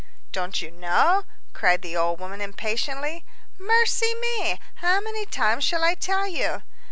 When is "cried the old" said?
1.53-2.19